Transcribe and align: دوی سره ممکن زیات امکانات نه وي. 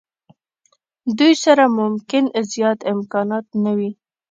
دوی 1.17 1.33
سره 1.43 1.65
ممکن 1.79 2.23
زیات 2.51 2.79
امکانات 2.93 3.45
نه 3.63 3.71
وي. 3.77 3.91